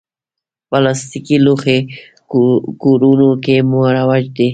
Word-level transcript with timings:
پلاستيکي 0.69 1.37
لوښي 1.45 1.79
کورونو 2.81 3.29
کې 3.43 3.55
مروج 3.71 4.25
دي. 4.37 4.49